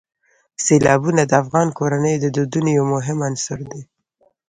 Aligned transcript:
سیلابونه 0.65 1.21
د 1.25 1.31
افغان 1.43 1.67
کورنیو 1.77 2.21
د 2.23 2.25
دودونو 2.35 2.69
یو 2.77 2.85
مهم 2.93 3.17
عنصر 3.29 3.59
دی. 3.71 3.81